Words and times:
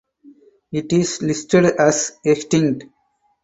It 0.71 0.91
is 0.93 1.21
listed 1.21 1.63
as 1.77 2.13
extinct. 2.25 2.85